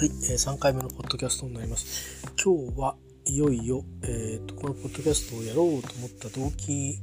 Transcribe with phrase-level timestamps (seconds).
[0.00, 2.24] はい、えー、3回目のポッドキャストになります。
[2.42, 6.98] 今日はいよいよ、えーと、このポッドキャストをやろうと思った動機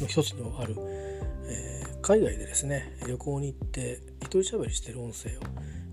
[0.00, 0.76] の一つでもある、
[1.48, 5.30] えー、海外でですね旅行に行って一人喋りしてる音声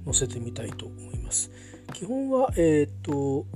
[0.08, 1.50] を載せてみたいと思います。
[1.94, 3.48] 基本は、え、ー、と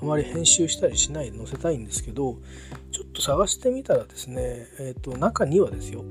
[0.00, 2.38] あまり編集したりしないで載せたいんですけど
[2.92, 6.02] ちょっと探してみたらですね、えーと中にはですよ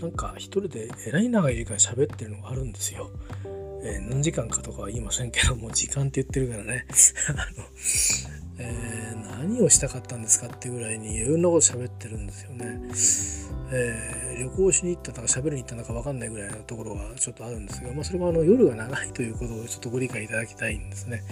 [0.00, 3.08] なんか一人でえらい長い時間喋ってるのがあるんですよ。
[3.86, 6.86] えー、何時間かとかは言いませんけども時間って言ってるからね
[7.30, 7.64] あの、
[8.58, 12.80] えー、何をしたかったんですかってぐらいにいろんなこと喋ってるんですよね。
[13.72, 21.22] えー、旅行しに行ったのか喋りに行ったのか分かんないぐらいのところはちょっとあるんですが、まあ、それはあの夜が長いということをちょっとご理解いただきたいんですね。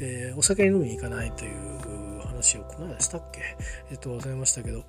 [0.00, 3.40] え、お酒に飲みに行かないという話をこの間したっけ？
[3.90, 4.84] えっと忘れましたけど、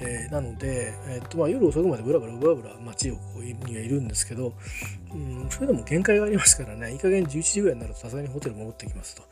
[0.00, 4.54] えー、なので、えっとまあ、夜遅くまでブラブラブラブラ街をこうにはいるんですけど、
[5.12, 6.92] うん、それでも限界がありますからね。
[6.92, 9.22] いい加減11時ぐらいになるとさすがにホテル戻ってきますと。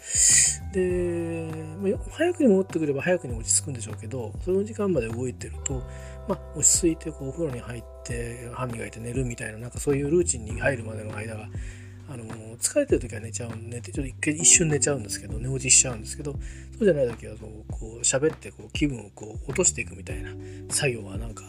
[0.72, 1.50] で、
[1.80, 5.82] まあ、早くに戻ってくれば早くに落ち着くんでしょうけどその時間まで動いてると、
[6.28, 11.48] まあ、落ち着いてこうお風呂に入って歯磨いて寝るみたいななんかそういうルーチンに入るまでの間が
[12.08, 12.24] あの
[12.58, 16.38] 疲れてる時は寝ちゃう寝てちょっと一回一瞬寝ちゃうんですけど寝落ちしちゃうんですけどそ
[16.80, 20.30] うじゃない時はこうこう喋ってこう気分をこう落としていくみたいな
[20.68, 21.44] 作業はなんか、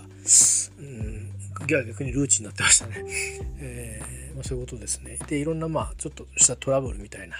[0.80, 1.30] うん、
[1.68, 3.04] 逆にルーチンになってましたね、
[3.60, 7.36] えーまあ、そういうことですねでいろんなまあちょっとしたトラブルみたいな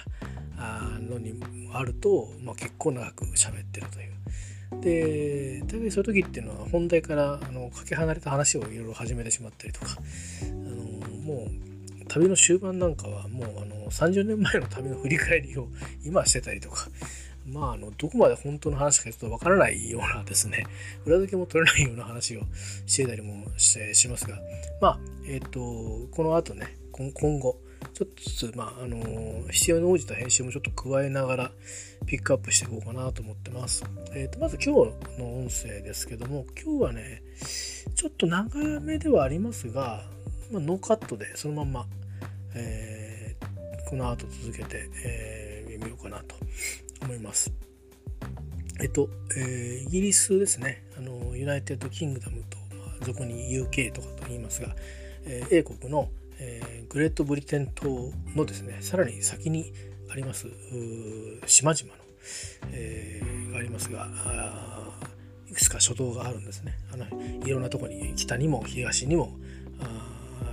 [0.56, 1.34] あのに
[1.72, 4.18] あると、まあ、結構長く喋ってるという。
[4.82, 9.96] で大概そういう時っていうのは本題からあのかけ離れた話をいろいろ始めてしまったりとか
[10.42, 10.84] あの
[11.22, 11.67] もう
[12.08, 15.68] 旅の終盤なんかはもうあの30年前の旅の振り返りを
[16.04, 16.88] 今してたりとか
[17.46, 20.66] まあ、あのどこまで本当の話かちょっとわからないようなですね
[21.06, 22.42] 裏付けも取れないような話を
[22.84, 24.38] してたりもししますが
[24.82, 27.58] まあえっ、ー、とこの後ね今後
[27.94, 31.50] ちょっとずつ、まああの必要に応じた編集もちょっと加えながら
[32.06, 33.84] ピックアップしていこうかなと思ってます。
[34.12, 37.22] えーと、まず今日の音声ですけども今日はね
[37.94, 40.04] ちょっと長めではありますが、
[40.50, 41.86] まあ、ノーカットでそのまんま
[42.58, 46.34] えー、この後続けて、えー、みようかなと
[47.02, 47.52] 思います。
[48.80, 54.74] えっと、えー、イギリスですね、あの United Kingdom と、まあ、俗に UK とかと言いますが、
[55.24, 56.08] えー、英国の、
[56.38, 59.72] えー、グレートブリテン島のですね、さらに先に
[60.10, 60.46] あります
[61.46, 61.98] 島々の、
[62.72, 64.08] えー、がありますが、
[65.50, 66.78] いくつか諸島があるんですね。
[66.92, 67.06] あの
[67.44, 69.36] いろんなとこに北にも東にも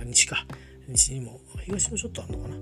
[0.04, 0.46] 西か
[0.88, 2.56] 西にも東もちょっとあるのかな、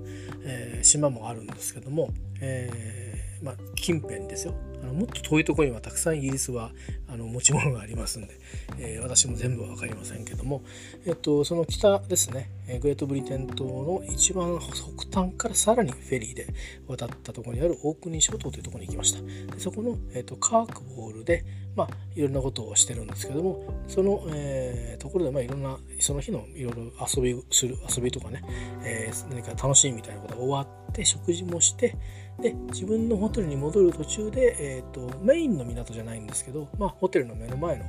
[0.45, 2.09] えー、島もあるんですけども、
[2.41, 4.53] えー、まあ、近辺ですよ。
[4.83, 6.71] あのもっと遠いところにはたくさんイギリスは
[7.07, 8.39] あの持ち物がありますんで、
[8.77, 10.63] えー、私も全部は分かりませんけども、
[11.05, 12.49] えっと、その北ですね。
[12.81, 16.47] グレートブリテン島の一番北端からさらにフェリーで
[16.87, 19.21] 渡ったところにあるオークニー諸島というところに行きました。
[19.53, 21.43] でそこの、えっと、カークボールで
[21.75, 28.41] まあ、いろんなことをしてるんですけどもその、えー、ところで、まあ、いろんなその日のいろいろ遊びする遊びとかね、
[28.83, 31.97] えー、何か楽しいみたいなことが終わって食事もして
[32.39, 37.85] で自分のホテルに戻る途中で、えーと、メインの港じゃないんですけど、まあ、ホテルの目の前の、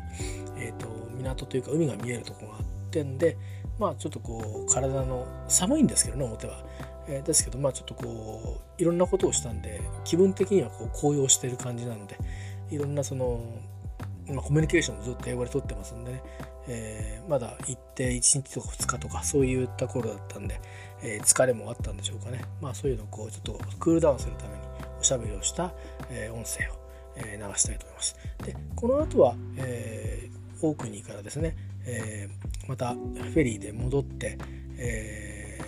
[0.59, 0.87] えーと、
[1.17, 3.37] 港というか海が見えるところがあってんで
[3.79, 6.65] まあちょっとこう体の寒いんですけどね表は。
[7.09, 12.19] えー、ですけどまあちょっとこういろんなことをしたんで気分的にはこう高揚してる感じなので
[12.69, 13.41] いろんなその
[14.29, 16.23] まあ、コミュニケーションもずっと英語で取ってますんでね、
[16.69, 20.61] えー、まだ行って1日とか2日とかそういった頃だったんで、
[21.03, 22.45] えー、疲れもあったんでしょうかね。
[22.61, 24.61] まあそういうのをこうちょっとクールダウンするために
[25.01, 25.73] おしゃべりをした、
[26.11, 26.87] えー、音声を、
[27.19, 28.17] え流したいと思います。
[28.45, 32.29] で、この後は、えー、オークニーからですね、え
[32.69, 34.37] またフェリーで戻って、
[34.79, 35.59] え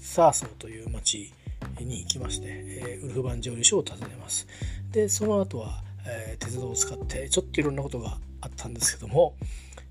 [0.00, 1.32] サーソーという町
[1.80, 4.46] に行きまして、えウルフバン蒸留所を訪ねます。
[4.92, 9.34] で、その後は、えー、鉄道を使ってちょっといろんなことがあったんですけども、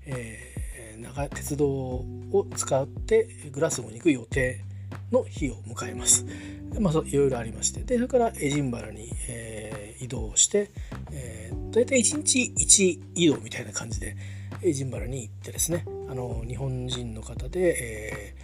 [0.06, 0.57] えー、
[0.98, 4.64] 長鉄道を使ってグラスゴーに行く予定
[5.10, 6.26] の日を迎えます。
[6.70, 7.80] でまあ、いろいろありまして。
[7.80, 10.70] でそれからエジンバラに、えー、移動して、
[11.12, 14.16] えー、大体1日1移動みたいな感じで
[14.62, 18.34] エジンバラに行ってですねあの日本人の方で、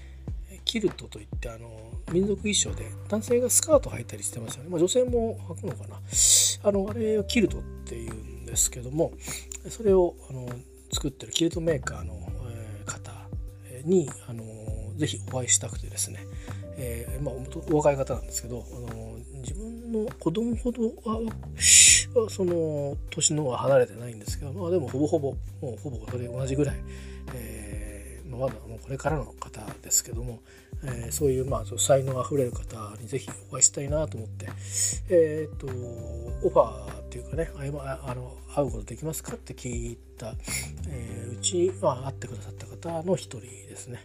[0.51, 1.69] えー、キルトといってあの
[2.13, 5.97] 民族衣装で男性がスカート履いたりしてますよね、まあ、女性も履くのかな。
[6.67, 9.13] あのあれをキルトっていうんですけども
[9.69, 10.49] それをあの
[10.93, 12.15] 作ってるキルトメーカーの、
[13.85, 14.45] にあの
[14.97, 16.27] ぜひお会いしたくてですね、
[16.77, 17.35] えー、まあ、
[17.71, 21.21] お若い方なんですけどあの自分の子供ほどは
[22.29, 26.77] その年のは離れてないんですけど、まあ、でもほぼほぼもうほぼそれ同じぐらい、
[28.37, 30.41] まだもうこれからの方ですけども、
[30.85, 34.49] えー、そういうまあ才能あふれる方にぜひお会いしたいなと思って、
[35.09, 35.67] えーと、
[36.47, 40.35] オファーっていうかねああの会うことできますかって聞いた、
[40.89, 44.05] えー、うち、まあ、会ってくださった方の一人ですね。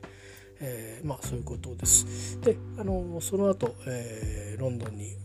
[0.61, 2.39] えー、まあそういうことです。
[2.41, 5.15] であのその後、えー、ロンドンに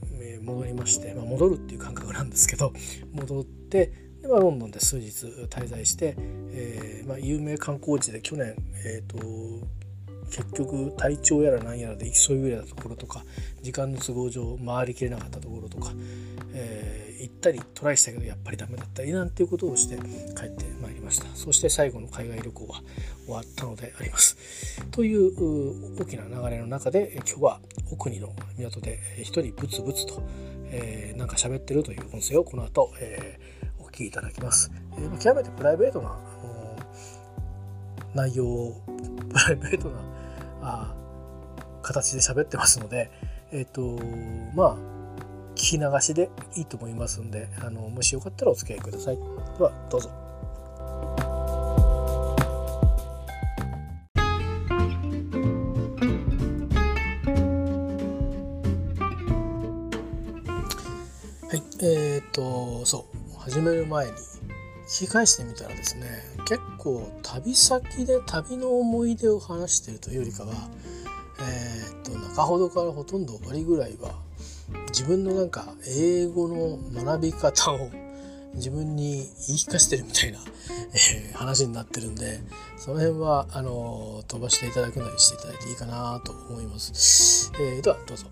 [0.42, 2.72] 戻りまして、まあ、戻るっていう感覚なんですけど
[3.12, 3.92] 戻って
[4.24, 9.18] で、まあ、ロンドンで数日滞在して、えーまあ、有名観光地で去年、えーと、
[10.30, 13.22] 結局体調やら何やらで急いでたところとか
[13.62, 15.92] 時間の都合上回りきれなかったところとか、
[16.54, 19.96] えー、行ったりトライしたけどやっぱりダメだったりなんていうことをして
[20.34, 21.26] 帰ってまいりました。
[21.34, 22.80] そして最後の海外旅行は
[23.26, 24.36] 終わったのであります。
[24.90, 27.60] という大きな流れの中で今日は
[27.92, 30.22] 奥にの港で一人ブツブツと、
[30.70, 33.63] えー、なんか喋ってるという音声をこの後、えー、
[33.94, 38.74] きいただきます、えー、極めてプライベートな、あのー、内容
[39.30, 39.98] プライベートな
[40.62, 40.94] あ
[41.82, 43.10] 形で喋ってますので
[43.52, 44.02] えっ、ー、と
[44.54, 44.76] まあ
[45.54, 49.16] 聞き流しでいいと思いますんであのもしよかったらお付き合いください。
[49.16, 49.22] で
[49.62, 50.23] はどうぞ。
[63.44, 64.12] 始める前に
[64.88, 66.06] 聞き返してみたらですね
[66.48, 70.54] 結構旅先で旅の思い出を話してるというよりかは
[71.40, 74.14] えっ、と中ほどからほとんど終わりぐらいは
[74.88, 77.90] 自分のなんか英語の学び方を
[78.54, 80.38] 自分に言い聞かせてるみたいな、
[80.94, 82.40] えー、話になってるんで
[82.78, 88.26] その辺はあの飛ばしていただくなりしていただいていいかなと思います、えー、ではどうぞ。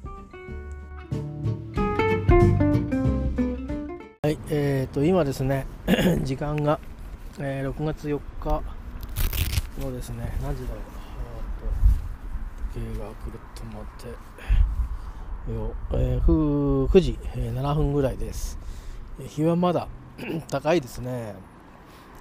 [4.92, 5.66] と、今ですね
[6.22, 6.78] 時間が、
[7.38, 8.62] えー、6月4日
[9.80, 10.92] のですね何時だろう
[12.74, 14.32] 時計がくるっと回って
[15.92, 18.58] えー、9時え7分ぐらいです。
[19.26, 19.88] 日はまだ
[20.48, 21.34] 高いですね。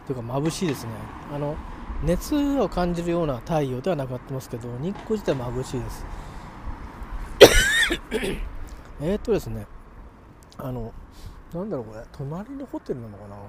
[0.07, 0.91] というか眩しいですね。
[1.33, 1.55] あの
[2.03, 6.05] 熱を感じるような太陽ではなくなってますけど、日光自体眩しいです。
[9.01, 9.67] えっとですね、
[10.57, 10.91] あの、
[11.53, 13.35] なんだろうこれ、隣のホテルなのかな？
[13.35, 13.39] う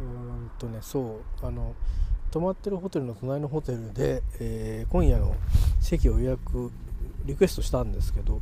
[0.00, 0.04] ー
[0.46, 1.74] んとね、そう、あの、
[2.30, 5.34] 泊まってるホテルの隣のホテルで、えー、今夜の
[5.80, 6.72] 席を予約
[7.24, 8.40] リクエストしたんですけど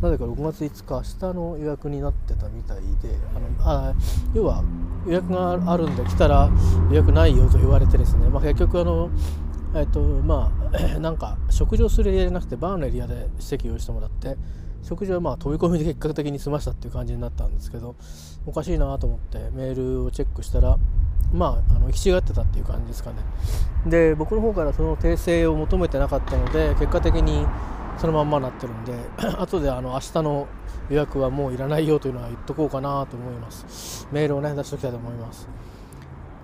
[0.00, 3.94] なぜか6月5日明日の予約になってたみたいであのあ
[4.34, 4.62] 要は
[5.06, 6.50] 予約があるんで来たら
[6.90, 9.10] 予約ないよと言われてですね、まあ、結局あの
[9.74, 14.36] えっとまあ なんか食事をするエリアじゃなくてバーのエリアで席を用意してもらって
[14.82, 17.96] 食事はまあ飛び込みで結果的に済ましたっていう感じになったんですけど
[18.46, 20.78] おかしいなと思ってメールをチェックしたら
[21.32, 23.16] まああの行き違ってたっていう感じですかね。
[23.86, 27.46] で僕の方からその訂正を求めてなかったので結果的に
[27.98, 28.94] そのまんまなってるんで
[29.38, 30.48] 後であの明日の
[30.88, 34.08] 予約はもういらないよというのは言っとこうかなと思います。
[34.10, 35.48] メールをね出しておきたいと思います。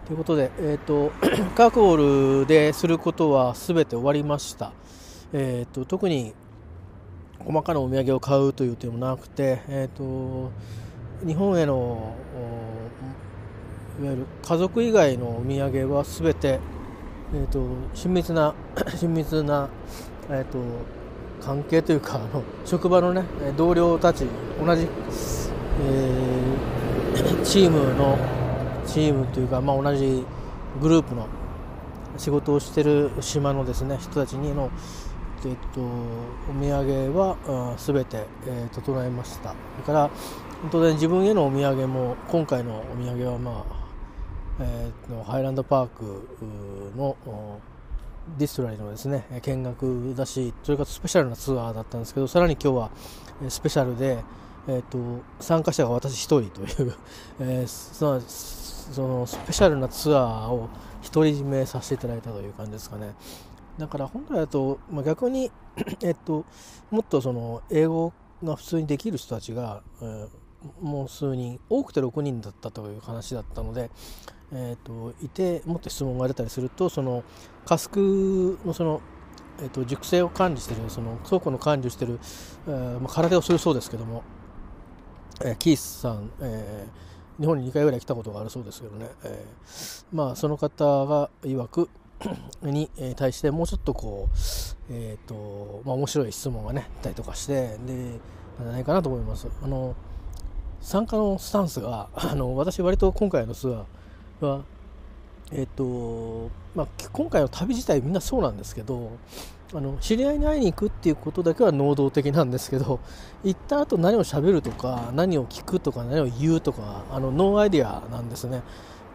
[0.06, 1.10] ということで、えーと、
[1.56, 4.72] カークホールですることは全て終わりました、
[5.32, 6.32] えーと、特に
[7.46, 10.50] 細かなお土産を買うという点もなくて、えーと、
[11.25, 12.16] 日本への
[14.00, 16.58] いわゆる家族以外のお土産は全て、
[17.32, 17.64] えー、と
[17.94, 18.52] 親密な
[18.98, 19.69] 親密な、
[20.28, 20.58] えー、と
[21.41, 23.22] 関係というかあの職場のね
[23.56, 24.26] 同僚たち
[24.60, 24.88] 同じ、
[25.84, 28.19] えー、 チームの
[28.88, 30.24] チームというか、まあ、同じ
[30.82, 31.29] グループの
[32.19, 34.70] 仕事をしてる島のですね人たちにの、
[35.46, 39.50] えっと、お土産は全て、えー、整えました。
[39.50, 40.10] それから
[40.72, 43.86] 当然自分へのお土産も今回のお土産はまあ、
[44.60, 46.24] えー、ハイランドパーク
[46.96, 47.17] の
[48.38, 52.91] distillery のですね見学だしそれからスペシャルなツアーだったんですけどさらに今日は
[53.48, 54.19] スペシャルで、
[54.67, 54.98] えーと、
[55.38, 56.94] 参加者が私1人という、
[57.38, 60.69] えー、そのスペシャルなツアーを
[61.12, 63.15] 独り占めさせていただいたという感じですかね。
[63.78, 65.50] だから本来だと、まあ、逆に
[66.02, 66.44] えっと、
[66.90, 70.28] もっとその英語が普通にできる人たちが、えー、
[70.80, 73.90] もう数人多くて6人だったという話だったので、
[74.52, 77.24] えーと、いてもっと質問が出たりするとその
[77.66, 79.02] カスクのその、
[79.60, 82.18] えーと、熟成を管理しているその倉庫の管理をしている、
[82.68, 84.22] えーまあ、空手をするそうですけども、
[85.44, 91.90] えー、キースさん、えー、日本に2回ぐらい来たことがあるそうですけどね、えー、まあ、その方が曰く
[92.63, 94.37] に対してもうちょっとこう、
[94.91, 99.49] えーとまあ、面白い質問がねたりとかしてでなんじゃないかなと思います。
[99.63, 99.94] あの
[100.81, 104.61] 参加のスタンスが あの私割と今回のツアーは
[105.53, 109.13] えっ、とまあ、今回の旅自体みんなそうなんですけど
[109.73, 113.01] あの知り合いに会いに行くっていうことだけは能動的なんですけど
[113.44, 118.63] 行った後何を喋るとか何を聞くとか何を言うとかあのノーアイデアなんですね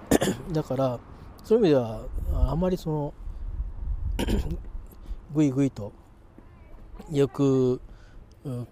[0.51, 0.99] だから
[1.43, 2.05] そういう意味では
[2.49, 3.13] あまりその
[5.33, 5.93] ぐいぐいと
[7.11, 7.81] 行く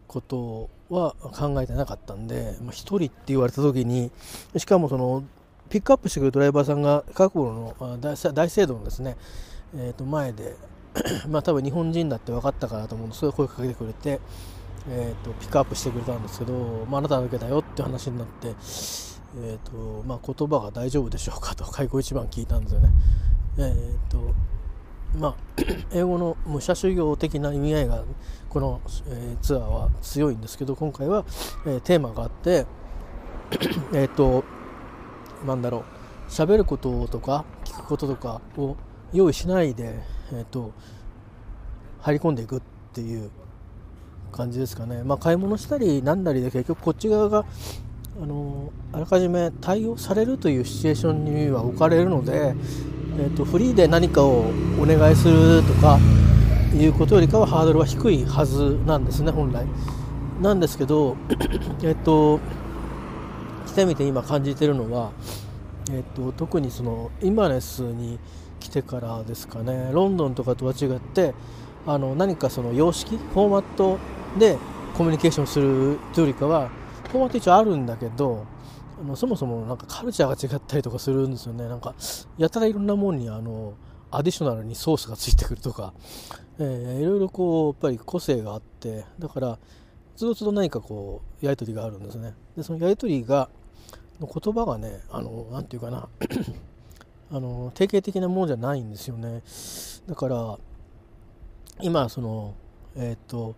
[0.07, 4.11] ことは考えてなかったんで、まあ、1人って言われた時に
[4.57, 5.23] しかもその
[5.69, 7.75] ピックアップしてくるドライバーさんが過去の
[8.33, 9.15] 大聖堂のですね、
[9.75, 10.55] えー、と前で
[11.29, 14.19] まあ多分日本人だって分かったからと思うんですけど声かけてくれて、
[14.89, 18.55] えーと、ピックアップしてくれたんですけど、まあ、あなただけだよって話になって、
[19.37, 22.89] えーとまあ、言葉が大丈夫でしょうかと開口一番聞いたんですよね。
[23.57, 24.33] えーと
[25.17, 25.35] まあ、
[25.91, 28.03] 英語の武者修行的な意味合いが
[28.47, 31.25] この、えー、ツアーは強いんですけど今回は、
[31.65, 32.65] えー、テーマがあって
[33.93, 34.43] えっと
[35.45, 35.83] なんだろう
[36.29, 38.77] 喋ることとか聞くこととかを
[39.13, 39.99] 用意しないで、
[40.31, 40.71] えーと、
[42.01, 42.61] 入り込んでいくっ
[42.93, 43.31] ていう
[44.31, 47.45] 感じですかね、まあ、買い物したりなんだりで結局こっち側が
[48.21, 52.53] あのあらかじめ対応されるというシチュエーションには置かれるので、
[53.17, 55.97] えーと、フリーで何かをお願いするとか
[56.75, 59.65] いうことよりかはハードルは低いはずなんですね本来。
[60.41, 61.17] なんですけど、
[61.83, 62.39] えっと、
[63.67, 65.11] 来てみて今感じてるのは、
[65.91, 68.19] えっと、特にそのイマネスに
[68.59, 71.33] 来てからですかねロンドンとかとは違って
[71.85, 73.97] あの何かその様式フォーマット
[74.37, 74.57] で
[74.97, 76.69] コミュニケーションするというよりかは
[77.09, 78.45] フォーマット一応あるんだけど
[79.01, 81.67] あのそもそもなんかカルチャーが違ったりとかするんですよね。
[81.67, 81.95] なんか
[82.37, 83.73] やたらいろんなもんにあの
[84.11, 85.93] アディショナルにソースがついてくるとか、
[86.59, 89.05] えー、いろいろこうやっぱり個性があって。
[89.17, 89.59] だから
[90.15, 92.33] つどつど何かこうやり取りがあるんですね。
[92.57, 93.49] でそのやり取りが
[94.19, 96.09] の言葉がねあのなんていうかな。
[97.31, 99.43] あの定型的なものじゃないんですよね。
[100.07, 100.57] だから
[101.81, 102.55] 今その
[102.95, 103.55] えっ、ー、と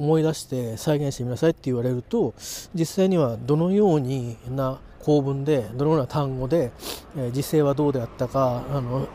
[0.00, 2.32] 思い出して再現してみなさいって言われると
[2.74, 6.72] 実際にはどのようにな構文でどのような単語で、
[7.16, 9.08] え、時勢はどうであったかあの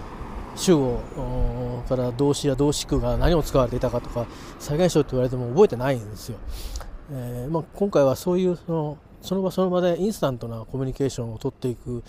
[0.54, 1.00] 主語
[1.88, 4.26] から動詞や動詞句が何を使われていたかとか
[4.58, 6.38] 再現しろって言われても覚えてないんですよ。
[7.12, 12.02] えーまあ、今回はそういうそのその場その場でインスタントなコミュニケーションをとっていく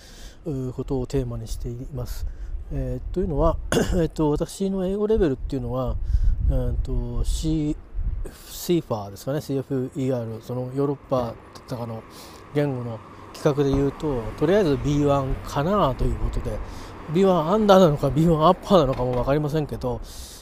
[0.74, 2.26] ことをテーマにしています。
[2.70, 3.56] えー、というのは、
[3.96, 5.96] えーと、私の英語レベルっていうのは、
[6.50, 7.76] えーと、C
[8.50, 11.34] シーファーですかね CFER そのヨーロッパ
[11.68, 12.02] とかの
[12.54, 12.98] 言語の
[13.32, 16.58] 企画で言うととりあえず B1 かなということで
[17.12, 20.00] B1 アンダーなのか B1 アッパーなのかも分かりませんけど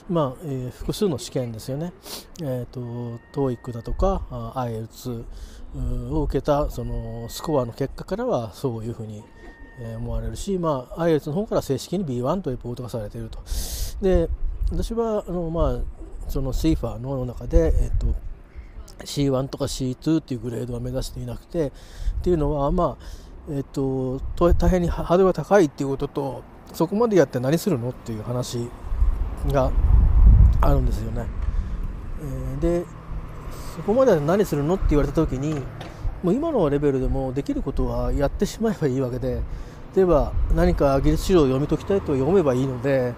[0.08, 1.92] まあ、えー、複数の試験ですよね、
[2.40, 4.22] えーと、と TOEIC だとか
[4.54, 5.24] IELTS
[6.12, 9.22] を受けたそのスコアの結果からはそういうふうに
[9.96, 13.40] 思われるし、まあ、IELTS の方から正式に B1 というポートがされていると。
[14.00, 14.28] で
[14.70, 15.78] 私はあの、まあ、
[16.28, 18.06] その CFA の中で、えっと、
[19.04, 21.72] C1 とか C2 っていうグレードは目指していなくてっ
[22.22, 23.04] ていうのは、まあ
[23.50, 26.42] えっと、大変にハードルが高いっていうことと
[26.72, 28.68] そこまでやって何するのっていう話
[29.48, 29.70] が
[30.60, 31.26] あるんですよね。
[32.20, 32.84] えー、で
[33.76, 35.54] そこまで何するのって言われた時に
[36.22, 39.42] もう今のレベルでもできることはやってしまえばいいわけで
[39.94, 43.14] 例えば何か技術資料を読み解きたいと読めばいいので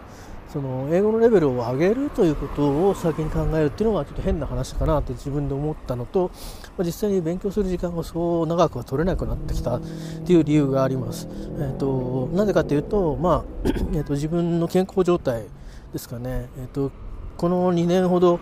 [0.52, 6.30] その英語のレベルを上げるということを先に考えるっていうのはちょっと変な話かなと自分で思ったのと
[6.76, 9.80] まあ実際に勉強する時間がそう長くは取れなくなってきたっ
[10.26, 11.28] ていう理由があります。
[11.30, 15.44] えーと、なぜかというと,、まあ えーと、自分の健康状態
[15.92, 16.90] ですかね、えーと
[17.38, 18.40] この2年ほど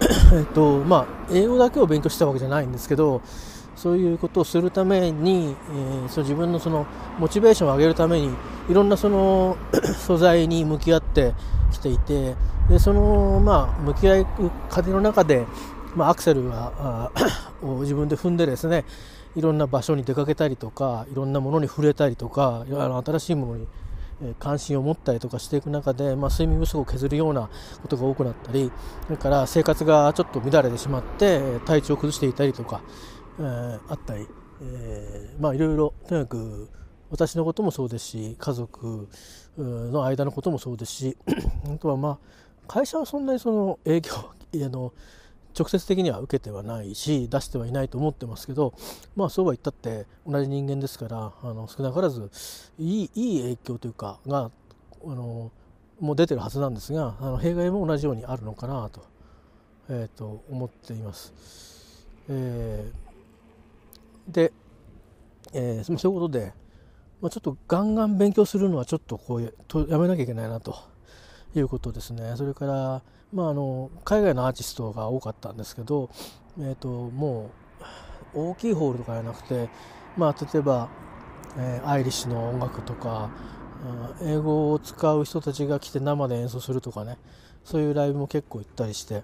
[0.34, 3.22] えっとまあ、英語だけを勉強したわけじゃないんですけど
[3.74, 6.86] そういうことをするために、えー、その自分のその
[7.18, 8.30] モチベーションを上げるために
[8.68, 9.56] いろんなその
[9.96, 11.34] 素材に向き合って
[11.72, 12.34] きていて
[12.68, 14.26] でその、まあ、向き合い
[14.68, 15.46] 過程の中で、
[15.94, 17.10] まあ、アクセルが
[17.62, 18.84] を 自分で踏んでですね
[19.36, 23.66] いろんな場所に出かけたりとかいろんなものに触れたりとかあの新しいものに
[24.40, 27.48] 関心を持ったりとかしていく中で、まあ、睡眠不足を削るような
[27.82, 28.72] ことが多くなったり
[29.04, 32.80] それから生活がちょっと乱れてしまって体調を崩していたりとか、
[33.38, 34.26] えー、あったり、
[34.60, 36.68] えー、まあいろいろとにかく
[37.10, 39.08] 私のこともそうですし家族
[39.56, 41.16] の間のこともそうですし
[41.72, 42.18] あとはまあ
[42.66, 44.12] 会社はそんなにその営業
[44.66, 44.92] あの
[45.58, 48.74] 直接的には受けてはないし出してはいないと思ってますけど
[49.16, 52.30] まあそうは言ったって同じ人間ですからあの少なからず
[52.78, 54.50] いいいい影響というかが
[55.04, 55.50] あの
[56.00, 59.02] もう出てるはずなんですがあの弊害も同じようにあるのかなと,、
[59.88, 61.32] えー、と思っています。
[62.28, 64.52] えー、で、
[65.52, 66.52] えー、そういうことで
[67.20, 70.76] まあ、ちょっとガンガン勉強するのはちょっとこうとやめなきゃいけないなと
[71.54, 72.34] いうことですね。
[72.36, 76.10] それから、まあ、あの海外のアーティストが多かったんですけど、
[76.60, 77.50] えーと、も
[78.34, 79.68] う大きいホールとかじゃなくて、
[80.16, 80.88] まあ、例えば、
[81.56, 83.30] えー、アイリッシュの音楽とか
[84.22, 87.16] 英語を使う人たちが来て生で演奏するとかね
[87.64, 89.22] そういうライブも結構行ったりして、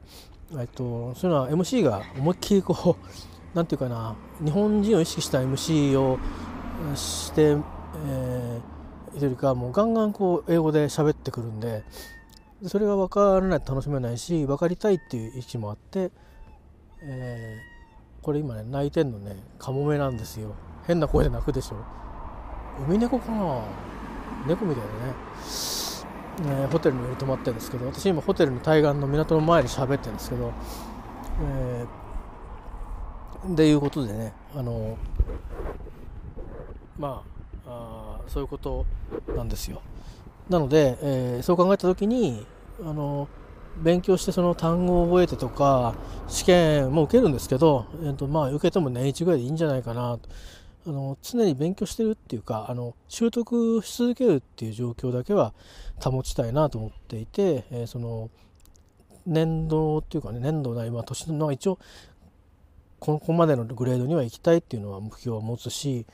[0.52, 3.06] えっと、そういうのは MC が思いっきりこう
[3.54, 6.18] 何て言うかな日本人を意識した MC を
[6.96, 7.56] して、
[8.06, 11.84] えー、というかもうガンガンこう英語で喋ってくるんで
[12.66, 16.10] それが分からないと楽しめないし分かりたいっていう意思もあって、
[17.02, 20.54] えー、これ今ね泣いてんのねカモメなんですよ。
[20.86, 21.76] 変な声で泣くでしょ。
[22.86, 23.62] ウミネコかな？
[24.46, 25.14] 猫みたいなね、
[26.42, 30.52] えー、ホテルに泊まってるんですけど私今ホテルの対岸の港の前で喋ってるんですけど、
[31.42, 34.98] えー、でいうことでねあの
[36.98, 37.33] まあ
[37.66, 38.86] あそういうこと
[39.34, 39.80] なんですよ。
[40.48, 42.46] なので、えー、そう考えた時に
[42.80, 43.28] あの
[43.78, 45.94] 勉強してその単語を覚えてとか
[46.28, 50.18] 試験も受けるんですけど、えーとまあ、受けても年1ぐらいでいいんじゃないかな。
[50.18, 50.28] と
[50.86, 55.54] あの常に勉強してるっていうかあの習得し続けるっていう状況だけは
[56.02, 58.30] 保ちたいなと思っていて、えー、その
[59.26, 61.78] 年度っていうかね年度な今年の一応
[63.00, 66.06] ここまでのグレードには行きたいっていうのは目標を持つし、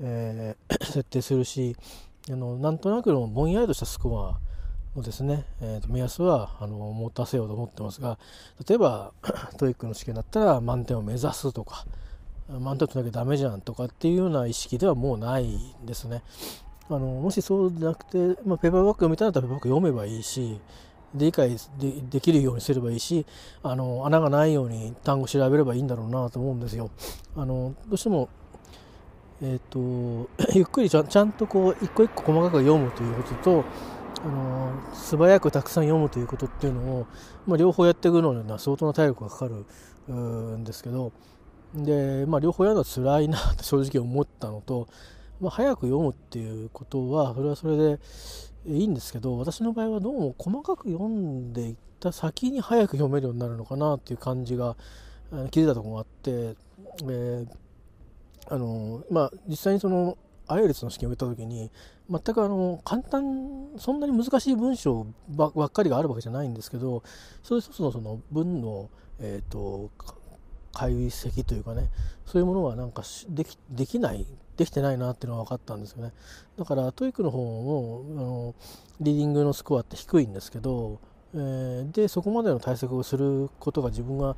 [0.00, 1.76] えー、設定するし
[2.30, 4.38] あのなんとなくのぼんやりとしたスコア
[4.96, 8.18] のですね、えー、と目安はあの持たせようと思ってますが
[8.68, 9.12] 例えば
[9.58, 11.86] TOEIC の試験だったら満点を目指すとか
[12.48, 16.22] 満足なきゃダメじゃんとかっていうような意識ではもうないですね。
[16.88, 20.60] あのもしそうじゃなくて、まあ、ペーパーバッグ読みたいんだったらペーパーバッグ読めばいいし
[21.14, 21.56] 理解で
[22.10, 23.26] できるようにすればいいし
[23.64, 26.90] あの穴がないように単語調べればいいんだろうなと思うんですよ。
[27.34, 28.28] あのどうしても
[29.42, 33.64] えーと、 ゆっくりちゃちゃんとこう一個一個細かく読むということと
[34.24, 37.06] あの素早くたくさん読むということっていうのを、
[37.46, 39.66] まあ、両方やっていくのには相当な体力がかかる
[40.12, 41.12] んですけど
[41.74, 44.88] で、まあ、両方やるのは辛いなって正直思ったのと、
[45.40, 48.00] まあ、早く読むっていうことはそれはそれで
[48.66, 54.76] いいんですけど私の場合はどうも細かく読んでいった先に早く読めるようになるのかなっていう感じが
[55.50, 56.56] 気づいたところがあって、
[57.04, 57.48] えー、
[58.48, 61.70] あのまあ、実際にそのアイエルツの試験を受けた時に
[62.08, 67.02] 全くあの簡単そんなに難しい文章ばっかりがあるわけじゃないんですけど
[67.42, 69.90] それ一つのその文の、えーと
[70.76, 71.88] 解析というかね
[72.26, 74.26] そういうものはなんかできできない
[74.58, 76.12] できてないなっていうのは分かったんですよね。
[76.58, 78.54] だから TOEIC の方もあの
[79.00, 81.00] リーディングのスコアって低いんですけど、
[81.34, 84.36] えー、でそこまでの対策をすることが自分が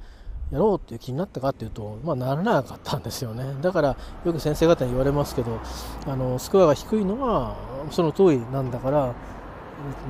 [0.50, 5.60] やろうっていう気になったかっていうと、まあ、ならなかったんですよねだからよく先生方に言われますけど
[6.06, 7.56] あのスコアが低いのは
[7.90, 9.14] その通りなんだから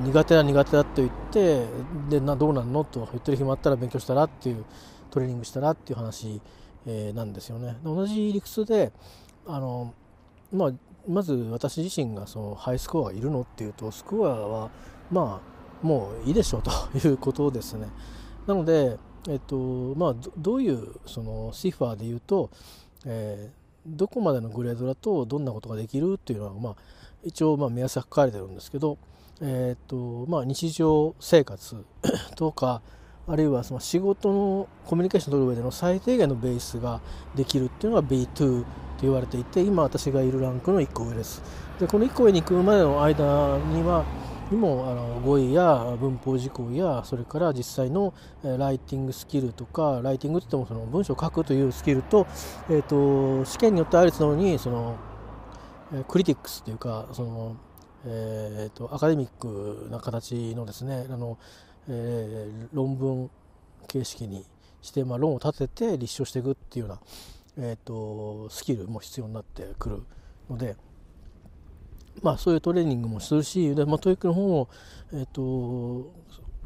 [0.03, 1.65] 苦手だ苦手だと言って
[2.09, 2.83] でなどうなんの？
[2.83, 4.65] と言ってる暇あったら勉強したらっていう
[5.11, 6.41] トレーニングしたらっていう話、
[6.87, 7.77] えー、なんですよね。
[7.83, 8.91] 同じ理屈で
[9.45, 9.93] あの、
[10.51, 10.71] まあ、
[11.07, 14.69] まず私自身がそのハイスコアがいるのっていうとスコアは
[15.11, 17.87] まあもういいでしょうということですね。
[18.47, 22.49] なので、えっとまあ、どういうそのシファーで言うと、
[23.05, 26.75] えー、どこまでのグレードだとどんなことができるっていうのは、まあ、
[27.23, 28.97] 一応まあ目安が書かれてるんですけど、
[29.41, 31.83] え、っとまあ、日常生活
[32.35, 32.81] とか、
[33.27, 36.99] あるいはその仕事のコミュニケーションを取る上での最低限のベースが
[37.35, 38.65] できるっていうのが B2 と
[39.01, 41.43] 言われていて今私がいるランクの1個上です。
[41.79, 44.03] でこの1個上に行くまでの間には
[44.51, 52.27] にもあの語彙や文法事項やそれから実際のライティングスキルとかライティングって言ってもその文章を書くというスキルと,、
[52.69, 54.97] えーと、試験によってあるのにその
[56.07, 57.57] critics というかその、
[58.05, 61.37] えーとアカデミックな形のですねあの
[61.91, 63.31] えー、論文
[63.87, 64.45] 形式に
[64.83, 66.99] して、まあ、論を立てて立証していくっていうよ
[67.57, 70.03] うな、えーと、スキルも必要になってくる
[70.51, 70.75] ので、
[72.21, 74.69] まあ、そういうトレーニングもするしで、まあ、 TOEIC の方も、
[75.13, 76.11] えーと、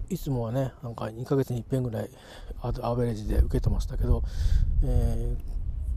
[0.10, 2.10] いつもはねなんか2ヶ月に一遍ぐらい
[2.62, 4.24] アベレージで受けてましたけど、
[4.84, 5.36] え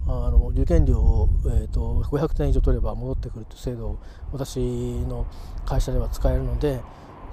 [0.06, 3.98] ー、あの受験料を、えーと、と500点以上取れば戻ってくるという制度を
[4.32, 5.26] 私の
[5.64, 6.80] 会社では使えるので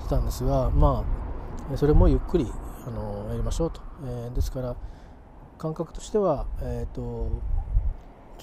[0.02, 1.06] したんですがま
[1.74, 2.48] あそれもゆっくり
[2.86, 4.76] あのやりましょうと、えー、ですから
[5.58, 7.42] 感覚としては、えーと、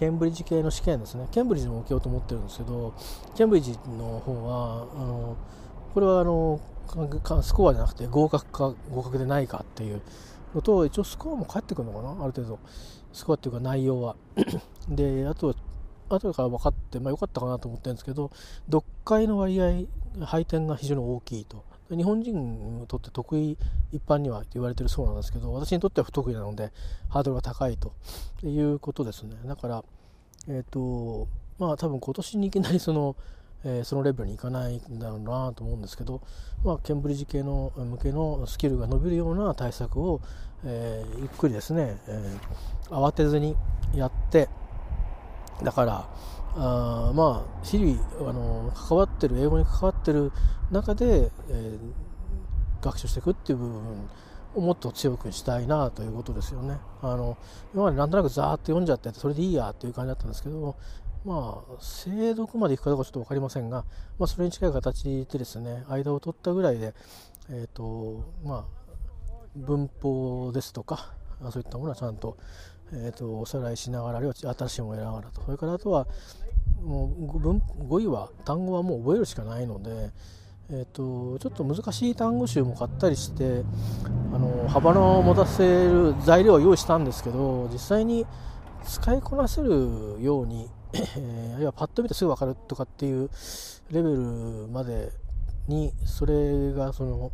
[0.00, 1.28] ケンブリッジ系の試験ですね。
[1.30, 2.94] ケンブリッジも受けようと思ってるんですけど
[3.36, 5.36] ケンブリッジの方はあの
[5.92, 6.58] これはあの
[7.42, 10.00] スコアじゃなくて合格か合格でないかっていう
[10.54, 12.58] のと一応スコアも返ってくるのかなある程度。
[13.12, 14.16] スコアっていうか内容は。
[14.88, 15.54] であとは
[16.08, 18.30] 後から分かって、まあ、よかったかなと思ってるんですけど
[18.66, 19.84] 読解の割合
[20.24, 21.62] 配点が非常に大きいと。
[21.96, 23.56] 日本人にとって得意
[23.92, 26.72] 一般には言われてるそうなんですけど私にとっては不得意なので
[27.08, 27.92] ハードルが高いと
[28.46, 29.36] いうことですね。
[29.44, 29.84] だから
[30.48, 33.16] えっ、ー、とまあ多分今年にいきなりその
[33.64, 36.22] えー、そのレベルにいかないんだろうなと思うんですけど、
[36.64, 40.20] まあ、ケンブリッジ系の向けのスキルが伸びるような対策を、
[40.64, 43.56] えー、ゆっくりですね、えー、慌てずに
[43.94, 44.48] やって
[45.62, 46.08] だから
[46.56, 50.32] あまあ日々あの関わってる英語に関わってる
[50.70, 54.08] 中で、えー、学習していくっていう部分
[54.54, 56.78] をもっと強くしたいなということですよね。
[57.02, 57.36] あの
[57.72, 60.76] 今までなんとなくざーっと読んじゃってそれでいいやっていう感じだったんですけど
[61.24, 63.84] まあ精読までいくかどうかちょっと分かりませんが、
[64.18, 66.94] まあ、それに近い形でですね間を取ったぐらいで、
[67.50, 68.80] えーとまあ、
[69.54, 71.12] 文法ですとか
[71.50, 72.36] そういったものはちゃんと,、
[72.92, 75.42] えーと、おさらいしながらあるいは新しいものをやりながらと。
[75.42, 76.06] それからあとは
[76.82, 80.10] もう文語彙は単語はもう覚えるしかないので、
[80.70, 83.64] えーと、ちょっと難しい単語集も買ったりして
[84.32, 88.26] あの幅の持たせる材料を用意したんですけど実際に
[88.84, 89.68] 使いこなせる
[90.20, 93.28] ように、えー、あるいはパッと見てすぐ分かるとかっていう
[93.90, 94.16] レベル
[94.72, 95.10] まで
[95.68, 97.32] にそれがその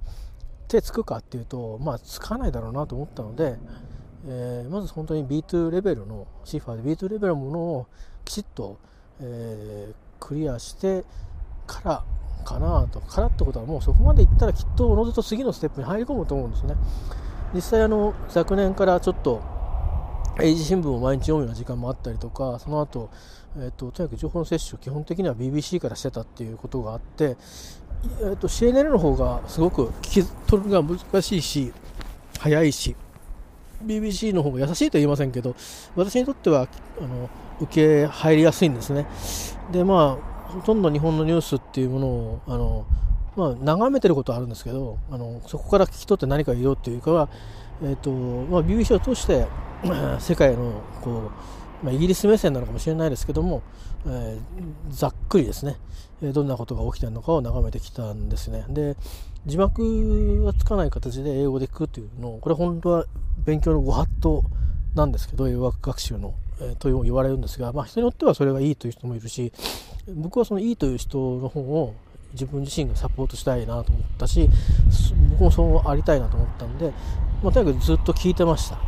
[0.69, 3.57] 手つくかっていうとまあつかないだろうなと思ったので、
[4.29, 7.87] えー、まず本当に B2 レベルのシファーで B2 レベルのものを
[8.25, 8.79] きちっと、
[9.21, 11.05] えー、クリアして
[11.67, 12.05] から
[12.45, 13.01] かなと。
[13.01, 16.75] からってことはもうそこまでいったらきっとおのずと次のステップに入り込むと思うんですね。
[17.55, 19.43] 実際あの昨年からちょっと
[20.41, 23.11] 英字新聞を毎日読むような時間もあったりとかその後、
[23.57, 27.37] えーと、とにかく情報の摂取を基本的には BBC からしてたっていうことがあって、
[28.21, 31.73] えーと、CNN の方がすごく聞き取るのが難しいし
[32.39, 32.97] 早いし
[33.87, 35.55] BBC の方が優しいとは言いませんけど
[35.95, 36.69] 私にとっては
[37.01, 39.07] あの受け入りやすいんですね。
[39.73, 42.87] でまあほとんど日本のニュースっていうものをあの、
[43.37, 47.29] まあ、眺めてることはあるんですけどあのそこから聞き取って何か言おうっていうかは、
[47.83, 49.47] えーとまあ、BBC を通して
[50.19, 51.31] 世界のこう、
[51.83, 53.63] まあ、イギリス目線なのかもしれないですけども、
[54.07, 54.41] えー、
[54.91, 55.77] ざっくりですね。
[56.23, 58.65] えどんなことが起きてるのかを眺めてきたんですね。
[58.69, 58.97] で
[59.45, 63.05] 字幕がつかない形で英語で聞くっていうのをこれ本当は
[63.45, 64.43] 勉強のご法度
[64.95, 69.53] なんですけど英語学習の、えー、と言われるんですが、まあ、人によってはそれがいいという人もいるし
[70.15, 71.95] 僕はそのいいという人の方を
[72.33, 74.49] 自分自身がサポートしたいなと思ったし
[75.31, 76.93] 僕もそうありたいなと思ったんで、
[77.43, 78.79] まあ、とにかくずっと聞いてました、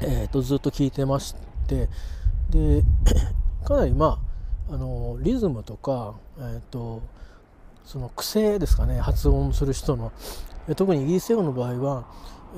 [0.00, 1.34] えーと、ずっと聞いてまし
[1.66, 1.88] て
[2.50, 2.82] で
[3.64, 4.18] かなりま
[4.70, 7.02] ああのリズムとか、えーと
[7.88, 10.12] その癖ですかね発音する人の
[10.76, 12.04] 特にイギリス英語の場合は、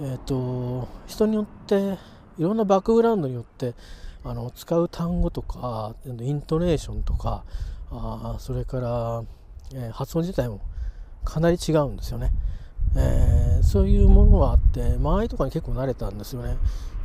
[0.01, 1.97] えーと、人によって
[2.37, 3.75] いろんなバックグラウンドによって
[4.25, 7.45] あの使う単語とかイントネーションとか
[7.93, 9.23] あそれから、
[9.73, 10.61] えー、発音自体も
[11.25, 12.33] かなり違うんですよね、
[12.97, 16.57] えー、そういうものがあって間合いとかに結構慣れたんですよね。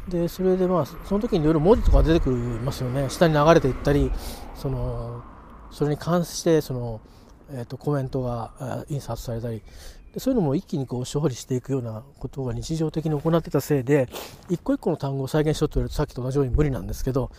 [0.09, 3.09] でそれでまあその時にいろいろ文字とか出てくるますよね。
[3.09, 4.11] 下に流れていったり
[4.55, 5.23] その
[5.71, 7.01] それに関してその
[7.51, 9.61] えーと、コメントが印刷されたり。
[10.13, 14.07] でそういうのも一気にこう処理していくようなことが日常的に行ってたせいで
[14.49, 17.31] 一個一個の単語を再現しようと言われるとさっきと同じように無理なんですけど、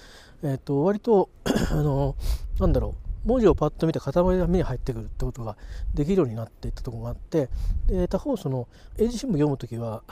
[0.42, 1.30] えーと、割と
[1.72, 2.16] あの
[2.60, 3.06] なんだろう。
[3.26, 5.56] 文字をパッと見て塊が目に入ってくるってことが
[5.94, 7.48] できるようになっていったところがあって
[7.88, 10.04] で他方その英字新聞読む時は、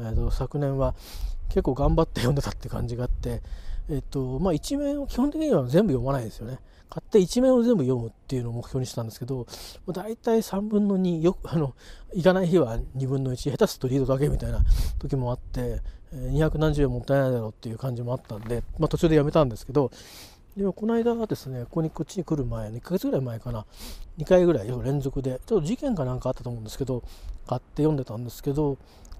[0.00, 0.96] えーと、昨年は
[1.48, 3.42] 結構頑張って読んでたって感じがあって、
[3.88, 6.58] えーとまあ、一面を基本的には全部読まないですよね。
[6.88, 9.46] 買って一面を全部読むっていうのを目標にしたんですけど
[9.88, 11.74] 大体3分の2よく あの
[12.14, 14.60] 行かない日は2分の1下手するとリードだけみたいな
[14.98, 15.82] 時もあって
[16.14, 19.90] 200何十円もったいないだろうっていう感じもあったんで、まあ、途中でやめたんですけど
[20.56, 23.66] でもこの間はですねここにこっちに来る前1ヶ月ぐらい前かな
[24.18, 27.02] 2回ぐらい連続でちょっと事件かなんかあったと思うんですけど
[27.46, 28.78] 買って読んでたんですけど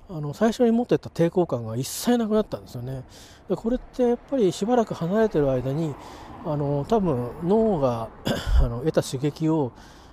[0.09, 3.03] あの最初に持ってた抵抗感が一切なくなったんですよね。
[3.49, 5.95] でこれってやっぱりしばらく離れてる間に
[6.45, 8.09] あの多分脳が
[8.63, 9.73] あの得た刺激を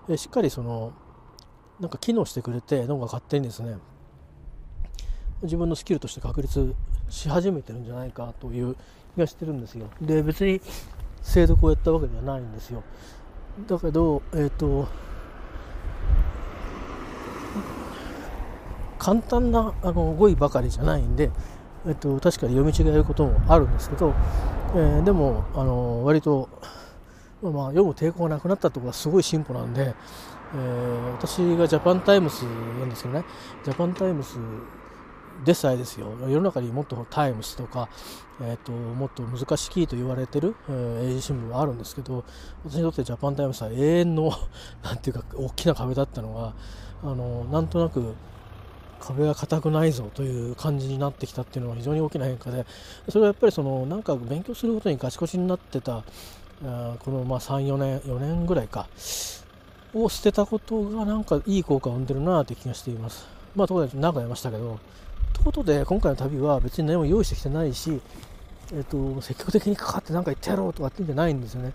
[0.09, 0.93] えしっかりその
[1.79, 3.77] なんか機能してくれて脳が勝手にですね
[5.43, 6.73] 自分のスキルとして確立
[7.09, 8.75] し始めてるんじゃないかという
[9.15, 9.87] 気がしてるんですよ。
[10.01, 10.59] で別に
[11.21, 12.81] 精読をやったわけではないんですよ。
[13.67, 14.87] だけどえっ、ー、と
[18.99, 21.31] 簡単なあの語彙ばかりじゃないんで、
[21.87, 24.13] えっと、確かに読み違えることもあるんですけど、
[24.75, 26.49] えー、でもあの割と、
[27.41, 29.93] まあ、読む抵抗がなくなったところはすごい進歩なんで、
[30.55, 33.25] えー、私がジャパンタイムスなんですけどね
[33.63, 34.37] ジャパンタイムス
[35.43, 36.07] でさえですよ。
[36.21, 37.89] 世の中にもっとタイムスとか、
[38.41, 42.23] えーと、もっと難しいと言われてる、えー、英字新聞はあるんですけど
[42.63, 44.31] 私にとってジャパンタイムスは永遠の
[44.83, 46.53] なんていうか大きな壁だったのが
[47.03, 48.13] あのなんとなく
[49.07, 52.65] 壁が硬くないぞという感じになってきたっていうのは非常に大きな変化で
[53.09, 56.03] それはやっぱりそのなんか勉強することにガチコチになってた
[56.61, 58.87] この34年4年ぐらいか
[59.93, 63.27] を捨てたことがなんかいい効果を生んでるなという気がしています。
[63.55, 64.79] まあ、ところで何かやりましたけど、
[65.33, 68.01] ということで今回の旅は別に何も用意してきてないし、
[68.73, 71.73] えっと、積極的にかかって何か言ってやろうとかってんじゃないんですよね。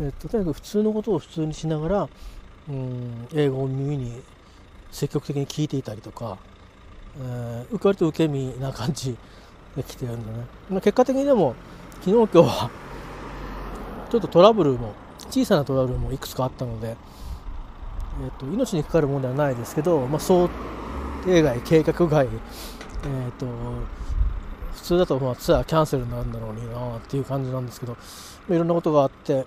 [0.00, 2.08] えっと、とにかく普通のことを普通にしながら、
[2.68, 4.22] うん、英語を耳に
[4.90, 6.38] 積極的に聞いていたりとか、
[7.20, 9.16] えー、割と受け身な感じ
[9.76, 10.46] で来てるんだね。
[10.70, 11.54] まあ、結果的にでも、
[12.00, 12.70] 昨日今日は、
[14.10, 14.94] ちょっとトラブルも、
[15.30, 16.96] 小さなトラブルもいくつかあったので、
[18.24, 20.48] えーと、命にかかるものではないですけど、まあ、想
[21.24, 23.46] 定外、計画外、えーと、
[24.74, 27.98] 普通だとまあツアーキャンセルになるんだろうになっていう感じなんですけど、ま
[28.50, 29.46] あ、いろんなことがあって、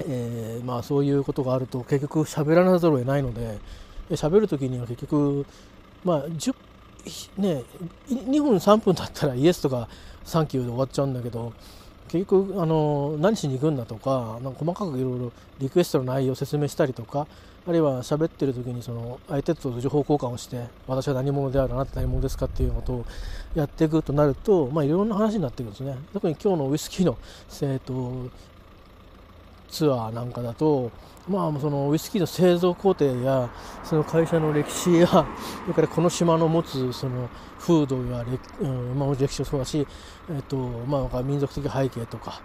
[0.00, 3.58] えー、まあ、そういうことがあると結局喋らなざるを得ないので
[4.10, 5.46] 喋る時には結局、
[6.06, 6.54] まあ10
[7.38, 7.62] ね、
[8.08, 9.88] 2分3分だったらイエスとか
[10.24, 11.52] サンキューで終わっちゃうんだけど
[12.08, 17.26] 結局あの何しに行くんだとかなんか細かくいろいろリクエストの内容を説明したりとか
[17.68, 23.06] あるいは喋ってる時にその相手と情報交換をして私は何者であるあなた何者ですかっていうことを
[23.54, 25.96] やっていくとなると、まあ、いろんな話になっていくんですね。
[26.12, 27.16] 特に今日のウイスキーの、
[27.62, 28.30] えーと
[29.68, 30.90] ツアーなんかだと、
[31.28, 33.48] まあ、そのウイスキーの製造工程や
[33.84, 35.24] その会社の歴史や そ
[35.68, 39.86] れからこの島の持つその風土や歴,、うんまあ、歴史もそうだし、
[40.30, 42.40] えっとまあ、民族的背景とか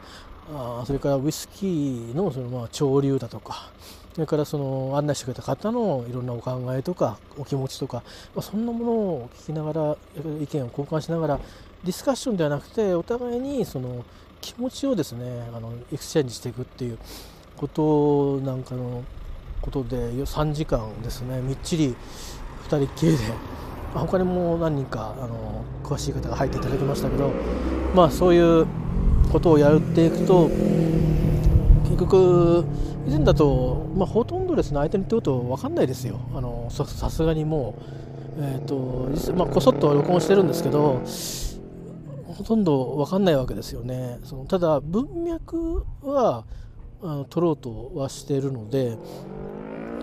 [0.54, 3.70] あそれからウイスキーのそのまあ潮流だとか
[4.14, 8.04] それからその案内してくれた方のいろんなお考えとかお気持ちとか、
[8.36, 9.98] まあ、そんなものを聞きながら
[10.42, 11.40] 意見を交換しながら
[11.84, 14.04] ディスカッションではなくてお互いにその
[14.42, 16.98] 気持ちをですねあの exchange していくっていう
[17.56, 19.04] ことなんかの
[19.62, 21.96] ことで3時間ですねみっちり
[22.68, 23.18] 2人っきりで
[23.94, 27.32] 他にも何人かあの詳しい方が入っていただきましたけど
[27.94, 28.66] まあそういう
[29.32, 30.50] ことをやっていくと
[31.84, 32.66] 結局
[33.08, 36.20] 以前だと、まあ、ほとんどですね相手の言ってること分かんないですよ。
[36.36, 37.76] あのさすがにも
[38.38, 41.02] う、えーとまあ、こそっと録音してるんですけど
[42.34, 44.20] ほとんど分かんないわけですよね。
[44.24, 46.46] そのただ文脈は
[47.02, 48.98] あの取ろうとはしてるので、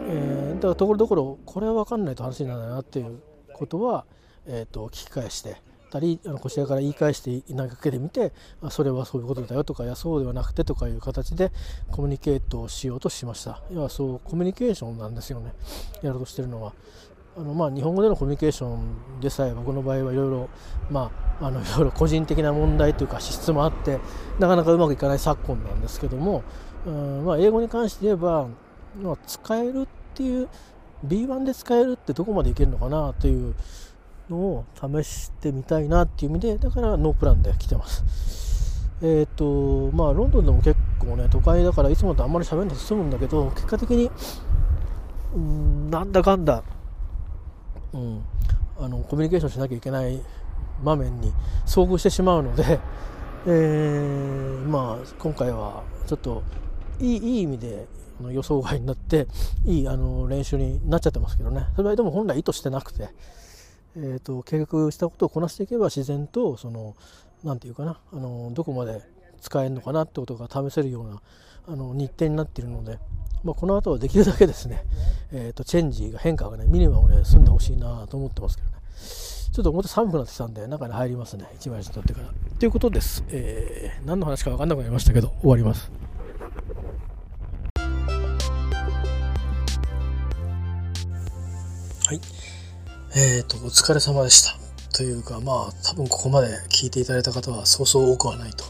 [0.08, 3.20] えー、だからところどころこれは分かんないと話にならないなっていう
[3.52, 4.04] ことは、
[4.46, 5.60] えーと、聞き返して
[5.90, 11.50] たりあのこちらから言い返していないだけで見てあそれはそういうことだよとかいやそうではなくてとかいう形で
[11.90, 13.62] コミュニケートをしようとしました。
[13.72, 15.52] 要はそうコミュニケーションなんですよね。
[16.02, 16.72] やろうとしてるのは。
[17.38, 20.48] あのまあ日本語でのコミュニケーションでさえ僕の場合はいろいろ
[20.90, 24.00] まああのいろいろ 個人的な問題というか資質もあって
[24.40, 26.42] なかなかうまくいかない昨今なんですけども
[26.84, 28.48] うんまあ英語に関して言えば、
[29.00, 30.48] まあ、使えるっていう
[31.06, 33.54] B1 で使えるってどこまでいけるのかなという
[34.28, 38.04] のを試してみたいなっていう意味でだからノープランで来てます。
[39.00, 44.10] えっ、ー、とまあロンドンでも結構ね都会だからいつもとあんまり喋るの進むんだけど結果的に
[45.36, 46.64] うんなんだかんだ、
[47.92, 48.24] うん、
[48.78, 50.20] あのコミュニケーションしなきゃいけない
[50.82, 51.32] 場面に
[51.66, 52.80] 遭遇してしまうので、
[53.46, 56.42] えー、まあ今回はちょっと
[57.00, 57.86] いいいい意味で
[58.30, 59.26] 予想外になって
[59.64, 61.66] いいあの練習になっちゃってますけどね。
[61.76, 63.10] それはでも本来意図してなくて、
[63.96, 66.94] えーと、計画したことをこなしていけば自然とその
[67.44, 69.02] 何て言うかなあのどこまで
[69.40, 71.20] 使えるのかなってことが試せるような
[71.68, 72.98] あの日程になっているので、
[73.44, 74.84] まあ、この後はできるだけですね、
[75.32, 78.76] えーと、チェンジが変化がねミニマムで済んでほしいなと思ってますけどね
[79.52, 85.90] ちょっと表寒くなってきたんで中に入りますね1枚に撮ってからということです、えー、何の話か分かんなくなりましたけど終わります
[92.08, 92.20] はい。
[93.14, 94.57] えっ、ー、と、お疲れ様でした。
[94.92, 98.64] というか、まあ、多分ここまで聞いていただいた方はそうそう多くはないと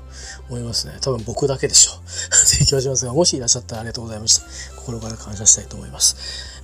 [0.48, 0.94] 思いますね。
[1.00, 1.96] 多分僕だけでしょう。
[2.58, 4.44] という気はしますが、もしいらっしゃったらありがとうございました。
[4.76, 6.16] 心から感謝したいと思います。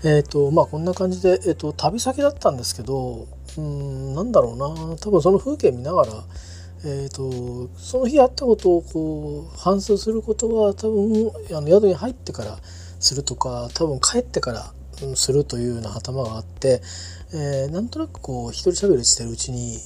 [0.03, 4.97] えっ、ー、と、まあ、こんな感じで、え、ー、と、旅先だったんですけど、うん、なんだろうな。
[4.97, 6.25] 多分その風景見ながら、
[6.87, 12.59] えーと、その日あったことをこう反芻することは多分あの宿に入ってから
[13.01, 14.75] するとか多分帰ってから
[15.15, 16.81] するというような頭があって、
[17.33, 19.79] えー、なんとなくこう一人喋りしてるうちに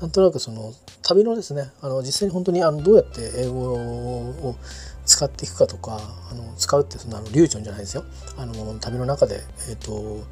[0.00, 4.56] なんとなくその旅のですねあの実際に本当にあのどうやって英語を
[5.04, 8.04] 使っていくかとかあの使うってそのあの流暢じゃないですよ。
[8.36, 10.24] あの旅の中で、えーと、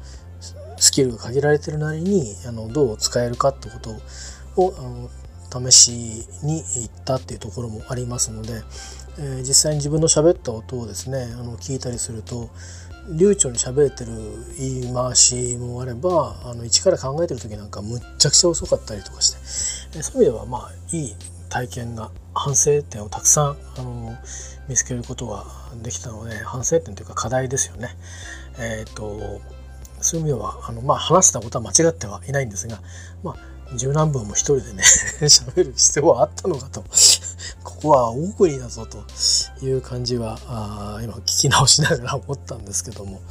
[0.77, 3.91] スキルが限られてるなりにあのどう使えるかってこと
[4.61, 4.81] をあ
[5.57, 5.91] の試し
[6.43, 8.61] に行ったっていうところもありますので、
[9.17, 12.49] えー、実際に自分の喋った音をですねあの聞いたりすると
[13.09, 14.11] 流暢に喋れてる
[14.57, 21.15] 言い回しもあればあの一から考えてる時なんかむっちゃくちゃ遅かったりとかしてそういう意味ではまあいい
[21.49, 24.15] 体験が反省点をたくさんあの
[24.67, 25.45] 見つけることが
[25.83, 27.89] できたので反省点というか課題ですよね。
[28.59, 29.41] えっ、ー、と
[30.01, 32.79] そういう意味ではあの、まあ、話したことは間違ってはいないんですが、
[33.23, 33.35] ま
[33.71, 34.83] あ、十何分も一人でね
[35.21, 36.83] 喋る必要はあったのかと
[37.63, 39.03] ここは大国だぞと
[39.65, 43.21] いう感じはあ今聞き直しながら思ったんですけども、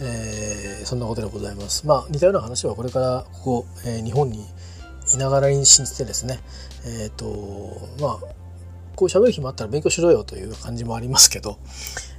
[0.00, 1.86] えー、そんなことでございます。
[1.86, 4.44] まあ似たような話はこれからここ、えー、日本に
[5.14, 6.40] いながらに信じてですね
[6.84, 8.18] えっ、ー、とまあ
[8.96, 11.58] こう喋る暇あったら勉強しろよという感じもありますけど、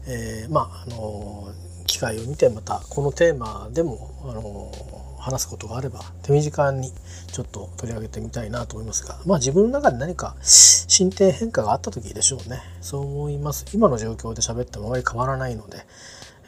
[0.08, 1.49] えー、まああの
[1.86, 4.71] 機会を見てまたこのテーマでもあの
[5.19, 6.91] 話すことがあれば手短に
[7.32, 12.62] ちょっと取り上げてみたいなと思いますがまあ自分の中で何か進展変化があった時でしょうね。
[12.82, 13.65] そう思います。
[13.73, 15.86] 今の状況で喋ってもあまり変わらないので、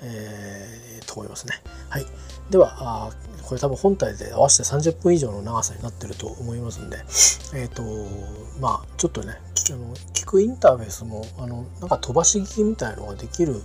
[0.04, 1.54] えー、と思いますね。
[1.90, 2.06] はい。
[2.50, 3.12] ではあ
[3.44, 6.98] これ多分本体で合わせて30分以上の長さになってると思いますんで
[7.54, 7.84] えっ、ー、と
[8.60, 9.36] まあちょっとね
[9.72, 13.62] あの聞くインターフェースもあのなんか飛ばし聞きみたいのができる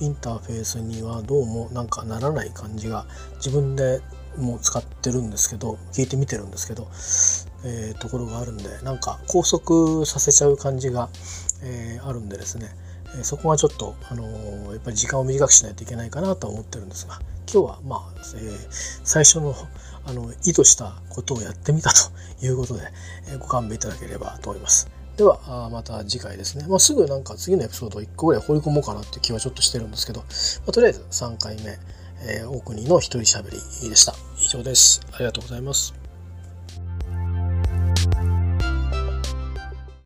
[0.00, 4.00] インターフェースにはどうもなんかならない感じが自分で
[4.38, 6.88] も使ってるんですけど聞いてみてるんですけど、
[7.64, 11.08] えー、ところがあるんでなんか拘束させちゃう感じが、
[11.62, 12.68] えー、あるんでですね、
[13.18, 17.20] え、そこはちょっと、あのー、やっぱり時間を短くしないといけないかなとは思ってるんですが
[17.52, 18.68] 今日はまあ、えー、
[19.04, 19.54] 最初の
[20.04, 21.96] あの意図したことをやってみたと
[22.44, 22.82] いうことで、
[23.30, 24.88] え、ご勘弁いただければと思います。
[25.18, 30.26] ではまた次回ですね、まあ、すぐなんか次のエピソード1個ぐらい放り込もうかなっていう気はちょっとしてるんですけど、ま
[30.68, 31.76] あ、とりあえず3回目、
[32.22, 33.50] えー、大国の一人喋
[33.82, 34.14] りでした。
[34.48, 35.02] 以上です。
[35.12, 35.92] ありがとうございます。